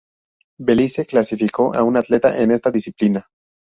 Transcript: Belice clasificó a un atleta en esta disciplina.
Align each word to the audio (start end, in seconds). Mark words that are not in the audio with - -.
Belice 0.59 1.05
clasificó 1.05 1.75
a 1.75 1.83
un 1.83 1.95
atleta 1.95 2.41
en 2.41 2.49
esta 2.49 2.71
disciplina. 2.71 3.27